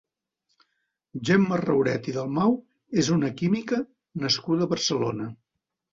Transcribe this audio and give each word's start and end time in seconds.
Gemma 1.29 1.59
Rauret 1.61 2.09
i 2.11 2.15
Dalmau 2.17 2.57
és 3.03 3.11
una 3.17 3.31
química 3.43 3.83
nascuda 4.25 4.69
a 4.69 4.73
Barcelona. 4.73 5.29